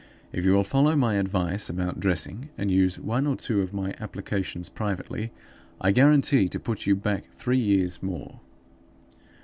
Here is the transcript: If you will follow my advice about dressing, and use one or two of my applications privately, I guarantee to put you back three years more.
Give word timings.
If 0.33 0.43
you 0.43 0.53
will 0.53 0.63
follow 0.63 0.95
my 0.95 1.13
advice 1.17 1.69
about 1.69 1.99
dressing, 1.99 2.49
and 2.57 2.71
use 2.71 2.99
one 2.99 3.27
or 3.27 3.35
two 3.35 3.61
of 3.61 3.71
my 3.71 3.93
applications 3.99 4.67
privately, 4.67 5.31
I 5.79 5.91
guarantee 5.91 6.49
to 6.49 6.59
put 6.59 6.87
you 6.87 6.95
back 6.95 7.25
three 7.33 7.59
years 7.59 8.01
more. 8.01 8.39